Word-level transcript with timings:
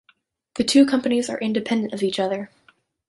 The 0.55 0.63
two 0.63 0.87
companies 0.87 1.29
are 1.29 1.37
independent 1.37 1.93
of 1.93 2.01
each 2.01 2.19
other. 2.19 2.49